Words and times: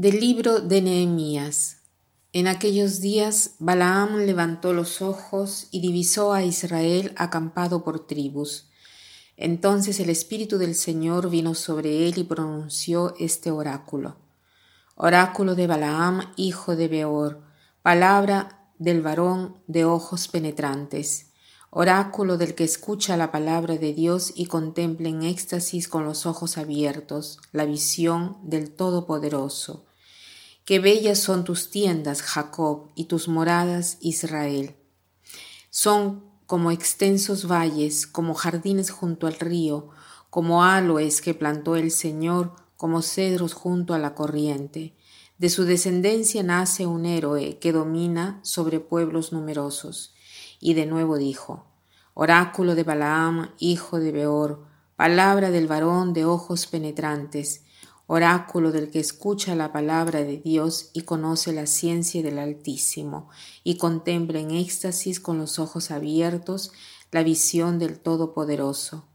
Del 0.00 0.18
libro 0.18 0.60
de 0.60 0.80
Nehemías. 0.80 1.82
En 2.32 2.46
aquellos 2.46 3.02
días 3.02 3.56
Balaam 3.58 4.20
levantó 4.20 4.72
los 4.72 5.02
ojos 5.02 5.68
y 5.72 5.82
divisó 5.82 6.32
a 6.32 6.42
Israel 6.42 7.12
acampado 7.18 7.84
por 7.84 8.06
tribus. 8.06 8.70
Entonces 9.36 10.00
el 10.00 10.08
Espíritu 10.08 10.56
del 10.56 10.74
Señor 10.74 11.28
vino 11.28 11.54
sobre 11.54 12.08
él 12.08 12.16
y 12.16 12.24
pronunció 12.24 13.14
este 13.18 13.50
oráculo. 13.50 14.16
Oráculo 14.94 15.54
de 15.54 15.66
Balaam, 15.66 16.32
hijo 16.36 16.76
de 16.76 16.88
Beor, 16.88 17.42
palabra 17.82 18.70
del 18.78 19.02
varón 19.02 19.58
de 19.66 19.84
ojos 19.84 20.28
penetrantes 20.28 21.26
oráculo 21.70 22.36
del 22.36 22.54
que 22.54 22.64
escucha 22.64 23.16
la 23.16 23.30
palabra 23.30 23.76
de 23.76 23.92
Dios 23.92 24.32
y 24.34 24.46
contempla 24.46 25.08
en 25.08 25.22
éxtasis 25.22 25.86
con 25.86 26.04
los 26.04 26.26
ojos 26.26 26.58
abiertos 26.58 27.38
la 27.52 27.64
visión 27.64 28.38
del 28.42 28.72
Todopoderoso. 28.72 29.86
Qué 30.64 30.78
bellas 30.78 31.18
son 31.18 31.44
tus 31.44 31.70
tiendas, 31.70 32.22
Jacob, 32.22 32.90
y 32.94 33.04
tus 33.04 33.28
moradas, 33.28 33.98
Israel. 34.00 34.76
Son 35.70 36.24
como 36.46 36.70
extensos 36.70 37.46
valles, 37.46 38.06
como 38.06 38.34
jardines 38.34 38.90
junto 38.90 39.26
al 39.26 39.34
río, 39.34 39.90
como 40.30 40.64
aloes 40.64 41.20
que 41.22 41.34
plantó 41.34 41.76
el 41.76 41.90
Señor, 41.90 42.54
como 42.76 43.02
cedros 43.02 43.52
junto 43.52 43.94
a 43.94 43.98
la 43.98 44.14
corriente. 44.14 44.94
De 45.38 45.48
su 45.48 45.64
descendencia 45.64 46.42
nace 46.42 46.86
un 46.86 47.06
héroe 47.06 47.58
que 47.58 47.72
domina 47.72 48.40
sobre 48.42 48.78
pueblos 48.78 49.32
numerosos. 49.32 50.14
Y 50.60 50.74
de 50.74 50.86
nuevo 50.86 51.16
dijo, 51.16 51.66
Oráculo 52.14 52.74
de 52.74 52.84
Balaam, 52.84 53.50
hijo 53.58 53.98
de 53.98 54.12
Beor, 54.12 54.66
palabra 54.96 55.50
del 55.50 55.66
varón 55.66 56.12
de 56.12 56.26
ojos 56.26 56.66
penetrantes, 56.66 57.64
oráculo 58.12 58.72
del 58.72 58.90
que 58.90 58.98
escucha 58.98 59.54
la 59.54 59.70
palabra 59.70 60.24
de 60.24 60.38
Dios 60.38 60.90
y 60.92 61.02
conoce 61.02 61.52
la 61.52 61.66
ciencia 61.66 62.24
del 62.24 62.40
Altísimo, 62.40 63.28
y 63.62 63.76
contempla 63.76 64.40
en 64.40 64.50
éxtasis 64.50 65.20
con 65.20 65.38
los 65.38 65.60
ojos 65.60 65.92
abiertos 65.92 66.72
la 67.12 67.22
visión 67.22 67.78
del 67.78 68.00
Todopoderoso. 68.00 69.06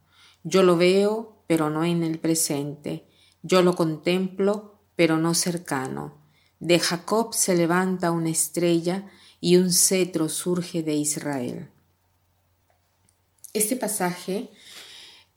Yo 0.46 0.64
lo 0.64 0.78
veo, 0.78 1.44
pero 1.46 1.70
no 1.70 1.84
en 1.84 2.04
el 2.04 2.20
presente, 2.20 3.06
yo 3.44 3.62
lo 3.62 3.76
contemplo, 3.76 4.80
pero 4.96 5.18
no 5.18 5.34
cercano. 5.34 6.16
De 6.62 6.80
Jacob 6.80 7.34
se 7.34 7.54
levanta 7.54 8.12
una 8.12 8.30
estrella, 8.30 9.12
y 9.42 9.58
un 9.58 9.74
cetro 9.74 10.30
surge 10.30 10.84
de 10.84 10.94
Israel. 10.94 11.70
Este 13.52 13.76
pasaje 13.76 14.52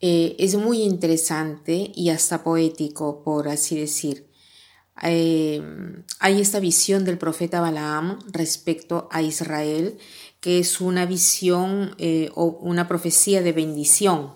eh, 0.01 0.37
es 0.39 0.55
muy 0.55 0.83
interesante 0.83 1.91
y 1.95 2.11
hasta 2.11 2.45
poético, 2.45 3.23
por 3.23 3.49
así 3.49 3.79
decir. 3.79 4.29
Eh, 5.03 5.63
hay 6.19 6.41
esta 6.41 6.61
visión 6.61 7.05
del 7.05 7.19
profeta 7.19 7.61
Balaam 7.61 8.19
respecto 8.33 9.09
a 9.11 9.23
Israel, 9.23 9.99
que 10.41 10.59
es 10.59 10.81
una 10.81 11.07
visión 11.07 11.95
eh, 11.99 12.31
o 12.35 12.47
una 12.61 12.89
profecía 12.89 13.43
de 13.43 13.53
bendición. 13.53 14.35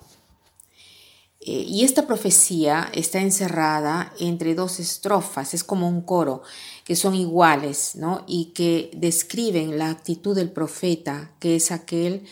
y 1.45 1.83
esta 1.85 2.07
profecía 2.07 2.89
está 2.95 3.21
encerrada 3.21 4.13
entre 4.21 4.55
dos 4.55 4.79
estrofas, 4.79 5.55
es 5.55 5.65
como 5.65 5.89
un 5.89 6.03
coro 6.03 6.43
que 6.85 6.95
son 6.95 7.17
iguales, 7.17 7.97
¿no? 7.97 8.25
Y 8.29 8.53
que 8.55 8.91
describen 8.95 9.77
la 9.77 9.91
actitud 9.91 10.37
del 10.37 10.53
profeta, 10.53 11.33
que 11.41 11.57
es 11.57 11.73
aquel 11.73 12.25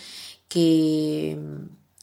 que 0.48 1.36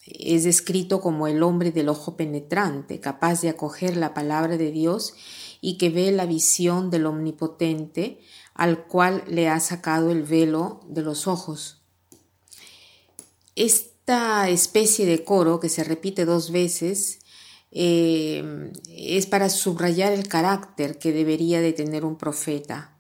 es 0.10 0.44
descrito 0.44 1.02
como 1.02 1.28
el 1.28 1.44
hombre 1.44 1.72
del 1.72 1.90
ojo 1.90 2.16
penetrante, 2.16 3.00
capaz 3.00 3.42
de 3.42 3.50
acoger 3.50 3.98
la 3.98 4.14
palabra 4.14 4.58
de 4.58 4.72
Dios 4.72 5.14
y 5.62 5.78
que 5.78 5.90
ve 5.90 6.12
la 6.12 6.26
visión 6.26 6.90
del 6.90 7.06
omnipotente 7.06 8.20
al 8.54 8.86
cual 8.86 9.24
le 9.28 9.50
ha 9.50 9.60
sacado 9.60 10.12
el 10.12 10.24
velo 10.24 10.82
de 10.88 11.02
los 11.02 11.28
ojos. 11.28 11.82
Esta 13.56 14.50
especie 14.50 15.06
de 15.06 15.24
coro 15.24 15.60
que 15.60 15.70
se 15.70 15.84
repite 15.84 16.26
dos 16.26 16.52
veces 16.52 17.20
eh, 17.72 18.72
es 18.90 19.26
para 19.26 19.50
subrayar 19.50 20.14
el 20.14 20.28
carácter 20.28 20.98
que 20.98 21.12
debería 21.12 21.60
de 21.60 21.74
tener 21.74 22.06
un 22.06 22.18
profeta. 22.18 22.98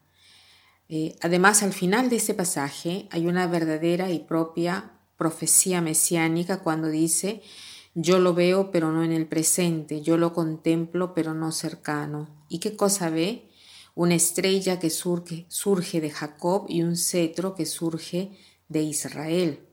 Eh, 0.89 1.15
además, 1.21 1.63
al 1.63 1.73
final 1.73 2.09
de 2.09 2.17
este 2.17 2.33
pasaje 2.33 3.07
hay 3.11 3.27
una 3.27 3.47
verdadera 3.47 4.11
y 4.11 4.19
propia 4.19 4.96
profecía 5.17 5.81
mesiánica 5.81 6.59
cuando 6.59 6.87
dice, 6.87 7.41
yo 7.95 8.19
lo 8.19 8.33
veo 8.33 8.71
pero 8.71 8.91
no 8.91 9.03
en 9.03 9.11
el 9.11 9.27
presente, 9.27 10.01
yo 10.01 10.17
lo 10.17 10.33
contemplo 10.33 11.13
pero 11.13 11.33
no 11.33 11.51
cercano. 11.51 12.29
¿Y 12.47 12.59
qué 12.59 12.75
cosa 12.75 13.09
ve? 13.09 13.49
Una 13.95 14.15
estrella 14.15 14.79
que 14.79 14.91
surge, 14.91 15.45
surge 15.49 15.99
de 15.99 16.11
Jacob 16.11 16.67
y 16.69 16.83
un 16.83 16.95
cetro 16.95 17.55
que 17.55 17.65
surge 17.65 18.37
de 18.69 18.83
Israel. 18.83 19.67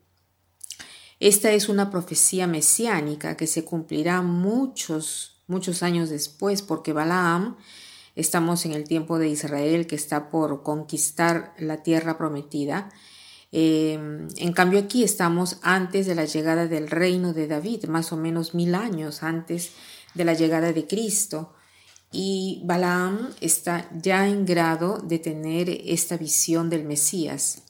Esta 1.20 1.52
es 1.52 1.68
una 1.68 1.90
profecía 1.90 2.46
mesiánica 2.46 3.36
que 3.36 3.46
se 3.46 3.64
cumplirá 3.64 4.22
muchos, 4.22 5.42
muchos 5.46 5.82
años 5.82 6.10
después, 6.10 6.62
porque 6.62 6.92
Balaam, 6.92 7.56
estamos 8.16 8.64
en 8.64 8.72
el 8.72 8.84
tiempo 8.84 9.18
de 9.18 9.28
Israel 9.28 9.86
que 9.86 9.96
está 9.96 10.30
por 10.30 10.62
conquistar 10.62 11.54
la 11.58 11.82
tierra 11.82 12.18
prometida, 12.18 12.90
eh, 13.56 13.92
en 14.36 14.52
cambio 14.52 14.80
aquí 14.80 15.04
estamos 15.04 15.58
antes 15.62 16.08
de 16.08 16.16
la 16.16 16.24
llegada 16.24 16.66
del 16.66 16.90
reino 16.90 17.32
de 17.32 17.46
David, 17.46 17.84
más 17.84 18.12
o 18.12 18.16
menos 18.16 18.52
mil 18.52 18.74
años 18.74 19.22
antes 19.22 19.70
de 20.14 20.24
la 20.24 20.34
llegada 20.34 20.72
de 20.72 20.88
Cristo. 20.88 21.52
Y 22.10 22.62
Balaam 22.64 23.30
está 23.40 23.88
ya 23.94 24.26
en 24.26 24.44
grado 24.44 24.98
de 24.98 25.20
tener 25.20 25.70
esta 25.70 26.16
visión 26.16 26.68
del 26.68 26.82
Mesías. 26.82 27.62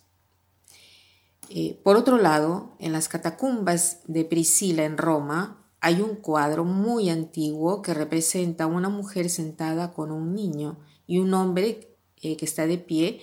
Eh, 1.51 1.79
por 1.85 1.97
otro 1.97 2.17
lado, 2.17 2.75
en 2.79 2.93
las 2.93 3.09
catacumbas 3.09 4.01
de 4.07 4.25
Priscila 4.25 4.85
en 4.85 4.97
Roma 4.97 5.67
hay 5.83 6.01
un 6.01 6.17
cuadro 6.17 6.65
muy 6.65 7.11
antiguo 7.11 7.83
que 7.83 7.93
representa 7.93 8.65
a 8.65 8.69
una 8.69 8.89
mujer 8.89 9.29
sentada 9.29 9.93
con 9.93 10.13
un 10.13 10.35
niño 10.35 10.79
y 11.07 11.19
un 11.19 11.35
hombre 11.35 11.99
eh, 12.23 12.39
que 12.39 12.47
está 12.47 12.67
de 12.67 12.79
pie 12.79 13.21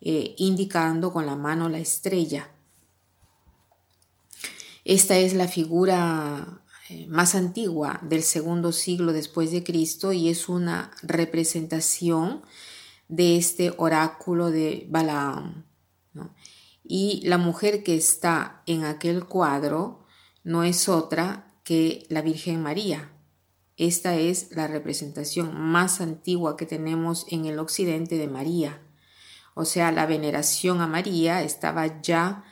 eh, 0.00 0.34
indicando 0.38 1.12
con 1.12 1.26
la 1.26 1.36
mano 1.36 1.68
la 1.68 1.78
estrella. 1.78 2.50
Esta 4.84 5.16
es 5.18 5.34
la 5.34 5.46
figura 5.46 6.62
más 7.08 7.34
antigua 7.34 8.00
del 8.02 8.22
segundo 8.22 8.72
siglo 8.72 9.12
después 9.12 9.52
de 9.52 9.62
Cristo 9.62 10.12
y 10.12 10.28
es 10.28 10.48
una 10.48 10.90
representación 11.02 12.42
de 13.08 13.36
este 13.36 13.72
oráculo 13.76 14.50
de 14.50 14.86
Balaam. 14.88 15.64
Y 16.84 17.20
la 17.24 17.38
mujer 17.38 17.82
que 17.82 17.96
está 17.96 18.62
en 18.66 18.84
aquel 18.84 19.26
cuadro 19.26 20.06
no 20.42 20.64
es 20.64 20.88
otra 20.88 21.52
que 21.62 22.06
la 22.08 22.22
Virgen 22.22 22.62
María. 22.62 23.12
Esta 23.76 24.16
es 24.16 24.50
la 24.50 24.66
representación 24.66 25.58
más 25.58 26.00
antigua 26.00 26.56
que 26.56 26.66
tenemos 26.66 27.26
en 27.28 27.46
el 27.46 27.58
occidente 27.58 28.18
de 28.18 28.26
María. 28.28 28.80
O 29.54 29.64
sea, 29.64 29.92
la 29.92 30.06
veneración 30.06 30.80
a 30.80 30.86
María 30.86 31.42
estaba 31.42 32.00
ya 32.00 32.44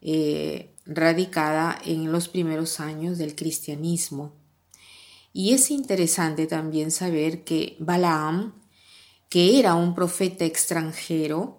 eh, 0.00 0.74
radicada 0.84 1.78
en 1.84 2.12
los 2.12 2.28
primeros 2.28 2.80
años 2.80 3.18
del 3.18 3.34
cristianismo. 3.34 4.34
Y 5.32 5.52
es 5.52 5.70
interesante 5.70 6.46
también 6.46 6.90
saber 6.90 7.44
que 7.44 7.76
Balaam, 7.78 8.54
que 9.28 9.58
era 9.58 9.74
un 9.74 9.94
profeta 9.94 10.44
extranjero, 10.44 11.58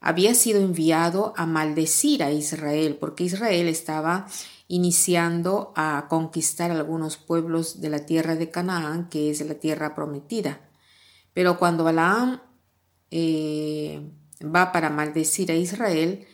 había 0.00 0.34
sido 0.34 0.60
enviado 0.60 1.32
a 1.36 1.46
maldecir 1.46 2.22
a 2.22 2.30
Israel, 2.30 2.96
porque 3.00 3.24
Israel 3.24 3.66
estaba 3.68 4.28
iniciando 4.68 5.72
a 5.74 6.06
conquistar 6.08 6.70
algunos 6.70 7.16
pueblos 7.16 7.80
de 7.80 7.88
la 7.88 8.06
tierra 8.06 8.36
de 8.36 8.50
Canaán, 8.50 9.08
que 9.08 9.30
es 9.30 9.40
la 9.40 9.54
tierra 9.54 9.94
prometida. 9.94 10.60
Pero 11.32 11.58
cuando 11.58 11.84
Balaam 11.84 12.40
eh, 13.10 14.12
va 14.42 14.72
para 14.72 14.90
maldecir 14.90 15.50
a 15.50 15.56
Israel, 15.56 16.26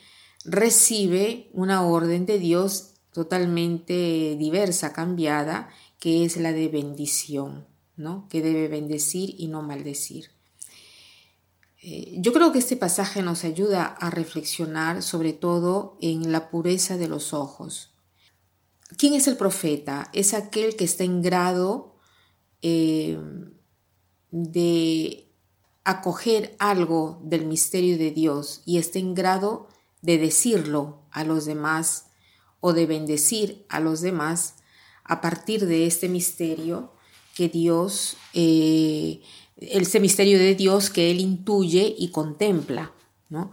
recibe 0.44 1.48
una 1.52 1.82
orden 1.82 2.26
de 2.26 2.38
Dios 2.38 2.94
totalmente 3.12 4.36
diversa, 4.38 4.92
cambiada, 4.92 5.70
que 5.98 6.24
es 6.24 6.36
la 6.36 6.52
de 6.52 6.68
bendición, 6.68 7.66
¿no? 7.96 8.28
que 8.28 8.42
debe 8.42 8.68
bendecir 8.68 9.34
y 9.38 9.46
no 9.48 9.62
maldecir. 9.62 10.30
Eh, 11.80 12.16
yo 12.18 12.32
creo 12.32 12.50
que 12.50 12.58
este 12.58 12.76
pasaje 12.76 13.22
nos 13.22 13.44
ayuda 13.44 13.84
a 13.84 14.10
reflexionar 14.10 15.02
sobre 15.02 15.32
todo 15.32 15.98
en 16.00 16.32
la 16.32 16.50
pureza 16.50 16.96
de 16.96 17.08
los 17.08 17.32
ojos. 17.32 17.90
¿Quién 18.96 19.14
es 19.14 19.28
el 19.28 19.36
profeta? 19.36 20.10
Es 20.12 20.34
aquel 20.34 20.76
que 20.76 20.84
está 20.84 21.04
en 21.04 21.22
grado 21.22 21.96
eh, 22.62 23.18
de 24.30 25.23
acoger 25.84 26.56
algo 26.58 27.20
del 27.22 27.46
misterio 27.46 27.98
de 27.98 28.10
Dios 28.10 28.62
y 28.64 28.78
está 28.78 28.98
en 28.98 29.14
grado 29.14 29.68
de 30.02 30.18
decirlo 30.18 31.02
a 31.10 31.24
los 31.24 31.44
demás 31.44 32.06
o 32.60 32.72
de 32.72 32.86
bendecir 32.86 33.64
a 33.68 33.80
los 33.80 34.00
demás 34.00 34.56
a 35.04 35.20
partir 35.20 35.66
de 35.66 35.86
este 35.86 36.08
misterio 36.08 36.92
que 37.34 37.48
Dios 37.48 38.16
eh, 38.32 39.20
ese 39.56 40.00
misterio 40.00 40.38
de 40.38 40.54
Dios 40.54 40.90
que 40.90 41.10
él 41.10 41.20
intuye 41.20 41.94
y 41.96 42.08
contempla, 42.08 42.92
¿no? 43.28 43.52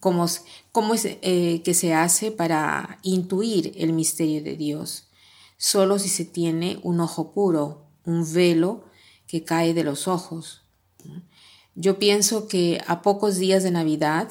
¿Cómo, 0.00 0.26
cómo 0.72 0.94
es 0.94 1.04
eh, 1.06 1.62
que 1.64 1.74
se 1.74 1.94
hace 1.94 2.30
para 2.30 2.98
intuir 3.02 3.72
el 3.76 3.92
misterio 3.92 4.42
de 4.42 4.56
Dios? 4.56 5.08
Solo 5.56 5.98
si 5.98 6.08
se 6.08 6.24
tiene 6.24 6.78
un 6.82 7.00
ojo 7.00 7.32
puro, 7.32 7.86
un 8.04 8.30
velo 8.32 8.84
que 9.26 9.44
cae 9.44 9.72
de 9.72 9.84
los 9.84 10.08
ojos. 10.08 10.62
Yo 11.76 11.98
pienso 11.98 12.46
que 12.46 12.80
a 12.86 13.02
pocos 13.02 13.36
días 13.36 13.64
de 13.64 13.72
Navidad, 13.72 14.28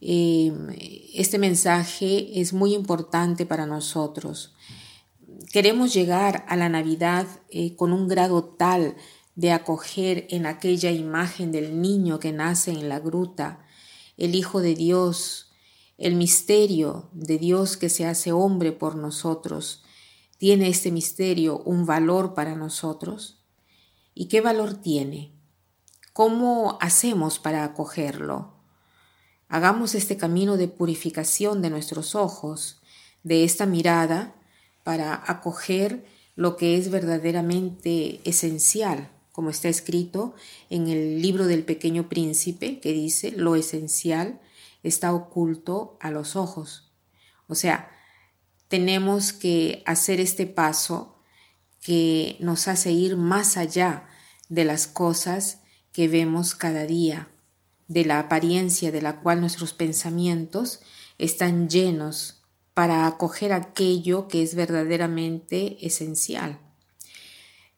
em, 0.00 0.68
este 1.14 1.38
mensaje 1.38 2.40
es 2.40 2.52
muy 2.52 2.74
importante 2.74 3.46
para 3.46 3.66
nosotros. 3.66 4.54
Queremos 5.52 5.94
llegar 5.94 6.44
a 6.48 6.56
la 6.56 6.68
Navidad 6.68 7.26
eh, 7.50 7.76
con 7.76 7.92
un 7.92 8.08
grado 8.08 8.42
tal 8.44 8.96
de 9.36 9.52
acoger 9.52 10.26
en 10.30 10.44
aquella 10.46 10.90
imagen 10.90 11.52
del 11.52 11.80
niño 11.80 12.18
que 12.18 12.32
nace 12.32 12.72
en 12.72 12.88
la 12.88 12.98
gruta, 12.98 13.64
el 14.16 14.34
Hijo 14.34 14.60
de 14.60 14.74
Dios, 14.74 15.52
el 15.98 16.16
misterio 16.16 17.10
de 17.12 17.38
Dios 17.38 17.76
que 17.76 17.88
se 17.90 18.06
hace 18.06 18.32
hombre 18.32 18.72
por 18.72 18.96
nosotros. 18.96 19.84
¿Tiene 20.36 20.68
este 20.68 20.90
misterio 20.90 21.62
un 21.64 21.86
valor 21.86 22.34
para 22.34 22.56
nosotros? 22.56 23.44
¿Y 24.14 24.26
qué 24.26 24.40
valor 24.40 24.74
tiene? 24.74 25.41
¿Cómo 26.12 26.76
hacemos 26.82 27.38
para 27.38 27.64
acogerlo? 27.64 28.52
Hagamos 29.48 29.94
este 29.94 30.18
camino 30.18 30.58
de 30.58 30.68
purificación 30.68 31.62
de 31.62 31.70
nuestros 31.70 32.14
ojos, 32.14 32.82
de 33.22 33.44
esta 33.44 33.64
mirada, 33.64 34.34
para 34.84 35.22
acoger 35.26 36.04
lo 36.36 36.58
que 36.58 36.76
es 36.76 36.90
verdaderamente 36.90 38.20
esencial, 38.24 39.10
como 39.32 39.48
está 39.48 39.70
escrito 39.70 40.34
en 40.68 40.88
el 40.88 41.22
libro 41.22 41.46
del 41.46 41.64
pequeño 41.64 42.10
príncipe, 42.10 42.78
que 42.80 42.92
dice, 42.92 43.30
lo 43.30 43.56
esencial 43.56 44.38
está 44.82 45.14
oculto 45.14 45.96
a 45.98 46.10
los 46.10 46.36
ojos. 46.36 46.92
O 47.46 47.54
sea, 47.54 47.90
tenemos 48.68 49.32
que 49.32 49.82
hacer 49.86 50.20
este 50.20 50.46
paso 50.46 51.16
que 51.80 52.36
nos 52.38 52.68
hace 52.68 52.92
ir 52.92 53.16
más 53.16 53.56
allá 53.56 54.06
de 54.50 54.66
las 54.66 54.86
cosas 54.86 55.61
que 55.92 56.08
vemos 56.08 56.54
cada 56.54 56.86
día, 56.86 57.28
de 57.88 58.04
la 58.04 58.18
apariencia 58.18 58.90
de 58.90 59.02
la 59.02 59.20
cual 59.20 59.40
nuestros 59.40 59.74
pensamientos 59.74 60.80
están 61.18 61.68
llenos 61.68 62.42
para 62.74 63.06
acoger 63.06 63.52
aquello 63.52 64.28
que 64.28 64.42
es 64.42 64.54
verdaderamente 64.54 65.84
esencial. 65.86 66.58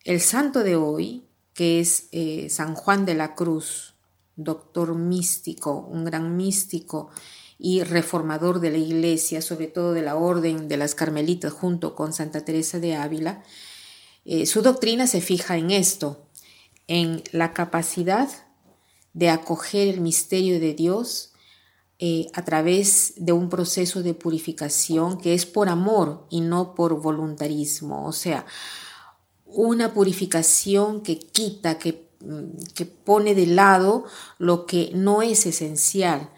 El 0.04 0.20
santo 0.20 0.60
de 0.60 0.76
hoy, 0.76 1.24
que 1.52 1.80
es 1.80 2.08
eh, 2.12 2.48
San 2.50 2.74
Juan 2.74 3.04
de 3.04 3.14
la 3.14 3.34
Cruz, 3.34 3.94
doctor 4.36 4.94
místico, 4.94 5.80
un 5.90 6.04
gran 6.04 6.36
místico 6.36 7.10
y 7.58 7.82
reformador 7.82 8.60
de 8.60 8.70
la 8.70 8.78
iglesia, 8.78 9.40
sobre 9.40 9.66
todo 9.68 9.92
de 9.92 10.02
la 10.02 10.16
orden 10.16 10.68
de 10.68 10.76
las 10.76 10.94
carmelitas 10.94 11.52
junto 11.52 11.94
con 11.94 12.12
Santa 12.12 12.44
Teresa 12.44 12.78
de 12.78 12.96
Ávila, 12.96 13.42
eh, 14.24 14.46
su 14.46 14.62
doctrina 14.62 15.06
se 15.06 15.20
fija 15.20 15.56
en 15.56 15.70
esto, 15.70 16.23
en 16.88 17.22
la 17.32 17.52
capacidad 17.52 18.28
de 19.12 19.30
acoger 19.30 19.88
el 19.88 20.00
misterio 20.00 20.60
de 20.60 20.74
Dios 20.74 21.32
eh, 21.98 22.26
a 22.34 22.44
través 22.44 23.14
de 23.16 23.32
un 23.32 23.48
proceso 23.48 24.02
de 24.02 24.14
purificación 24.14 25.16
que 25.16 25.32
es 25.32 25.46
por 25.46 25.68
amor 25.68 26.26
y 26.28 26.40
no 26.40 26.74
por 26.74 27.00
voluntarismo. 27.00 28.06
O 28.06 28.12
sea, 28.12 28.44
una 29.46 29.94
purificación 29.94 31.02
que 31.02 31.18
quita, 31.18 31.78
que, 31.78 32.08
mm, 32.20 32.72
que 32.74 32.86
pone 32.86 33.34
de 33.34 33.46
lado 33.46 34.04
lo 34.38 34.66
que 34.66 34.90
no 34.92 35.22
es 35.22 35.46
esencial. 35.46 36.30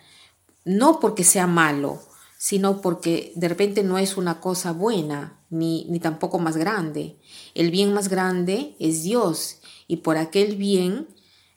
No 0.67 1.01
porque 1.01 1.25
sea 1.25 1.47
malo, 1.47 2.01
sino 2.37 2.83
porque 2.83 3.33
de 3.35 3.49
repente 3.49 3.83
no 3.83 3.97
es 3.97 4.19
una 4.19 4.41
cosa 4.41 4.73
buena, 4.73 5.41
ni, 5.49 5.87
ni 5.87 6.01
tampoco 6.01 6.39
más 6.39 6.59
grande. 6.59 7.17
El 7.55 7.71
bien 7.71 7.95
más 7.95 8.09
grande 8.09 8.77
es 8.79 9.03
Dios 9.03 9.61
y 9.87 9.99
por 9.99 10.17
aquel 10.17 10.57
bien 10.57 11.09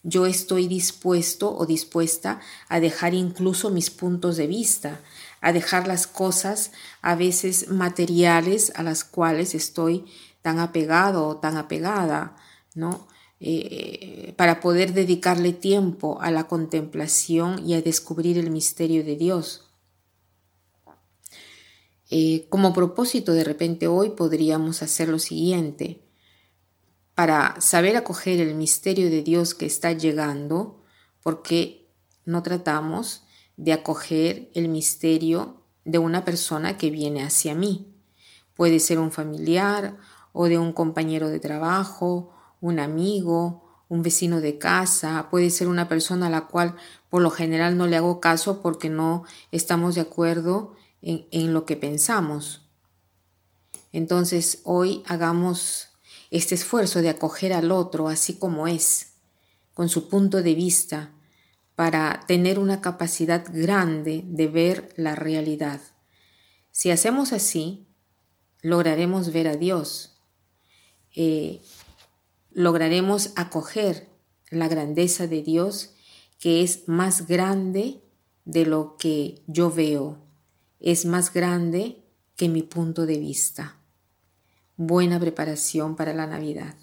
yo 0.03 0.25
estoy 0.25 0.67
dispuesto 0.67 1.55
o 1.55 1.65
dispuesta 1.65 2.39
a 2.69 2.79
dejar 2.79 3.13
incluso 3.13 3.69
mis 3.69 3.89
puntos 3.89 4.37
de 4.37 4.47
vista, 4.47 5.01
a 5.41 5.51
dejar 5.51 5.87
las 5.87 6.07
cosas 6.07 6.71
a 7.01 7.15
veces 7.15 7.69
materiales 7.69 8.71
a 8.75 8.83
las 8.83 9.03
cuales 9.03 9.55
estoy 9.55 10.05
tan 10.41 10.59
apegado 10.59 11.27
o 11.27 11.37
tan 11.37 11.57
apegada, 11.57 12.37
¿no? 12.75 13.07
Eh, 13.41 14.33
para 14.35 14.59
poder 14.59 14.93
dedicarle 14.93 15.53
tiempo 15.53 16.19
a 16.21 16.29
la 16.29 16.47
contemplación 16.47 17.65
y 17.65 17.73
a 17.73 17.81
descubrir 17.81 18.37
el 18.37 18.51
misterio 18.51 19.03
de 19.03 19.15
Dios. 19.15 19.65
Eh, 22.09 22.47
como 22.49 22.73
propósito, 22.73 23.33
de 23.33 23.43
repente 23.43 23.87
hoy 23.87 24.09
podríamos 24.09 24.81
hacer 24.81 25.09
lo 25.09 25.19
siguiente 25.19 26.08
para 27.19 27.60
saber 27.60 27.98
acoger 27.98 28.39
el 28.39 28.56
misterio 28.56 29.10
de 29.10 29.21
Dios 29.24 29.54
que 29.54 29.66
está 29.66 29.92
llegando, 29.92 30.81
porque 31.21 31.92
no 32.24 32.44
tratamos 32.44 33.24
de 33.57 33.74
acoger 33.74 34.50
el 34.56 34.69
misterio 34.69 35.66
de 35.83 35.98
una 35.98 36.24
persona 36.24 36.77
que 36.77 36.89
viene 36.89 37.21
hacia 37.21 37.56
mí. 37.56 37.94
Puede 38.56 38.80
ser 38.80 39.00
un 39.00 39.12
familiar 39.12 39.98
o 40.31 40.45
de 40.45 40.60
un 40.60 40.71
compañero 40.71 41.27
de 41.27 41.42
trabajo, 41.42 42.33
un 42.62 42.80
amigo, 42.80 43.83
un 43.89 44.01
vecino 44.01 44.39
de 44.39 44.57
casa, 44.57 45.27
puede 45.30 45.50
ser 45.50 45.68
una 45.68 45.89
persona 45.89 46.27
a 46.27 46.30
la 46.30 46.48
cual 46.48 46.77
por 47.10 47.21
lo 47.21 47.31
general 47.31 47.77
no 47.77 47.86
le 47.86 47.98
hago 47.98 48.21
caso 48.21 48.62
porque 48.62 48.88
no 48.88 49.25
estamos 49.51 49.95
de 49.95 50.01
acuerdo 50.01 50.74
en, 51.01 51.27
en 51.31 51.54
lo 51.54 51.66
que 51.66 51.75
pensamos. 51.75 52.69
Entonces 53.92 54.62
hoy 54.63 55.04
hagamos 55.06 55.88
este 56.31 56.55
esfuerzo 56.55 57.01
de 57.01 57.09
acoger 57.09 57.53
al 57.53 57.71
otro 57.71 58.07
así 58.07 58.35
como 58.35 58.67
es, 58.67 59.13
con 59.73 59.89
su 59.89 60.09
punto 60.09 60.43
de 60.43 60.53
vista, 60.53 61.11
para 61.75 62.25
tener 62.27 62.59
una 62.59 62.81
capacidad 62.81 63.45
grande 63.51 64.23
de 64.25 64.47
ver 64.47 64.94
la 64.97 65.15
realidad. 65.15 65.80
Si 66.71 66.92
hacemos 66.92 67.33
así, 67.33 67.87
lograremos 68.61 69.31
ver 69.31 69.47
a 69.47 69.56
Dios, 69.56 70.18
eh, 71.15 71.61
lograremos 72.51 73.31
acoger 73.35 74.09
la 74.49 74.68
grandeza 74.68 75.27
de 75.27 75.42
Dios 75.42 75.92
que 76.39 76.63
es 76.63 76.87
más 76.87 77.27
grande 77.27 78.01
de 78.45 78.65
lo 78.65 78.97
que 78.97 79.42
yo 79.47 79.71
veo, 79.71 80.18
es 80.80 81.06
más 81.06 81.33
grande 81.33 82.04
que 82.35 82.47
mi 82.49 82.63
punto 82.63 83.06
de 83.06 83.18
vista 83.18 83.79
buena 84.80 85.19
preparación 85.19 85.98
para 85.98 86.14
la 86.14 86.26
Navidad. 86.26 86.74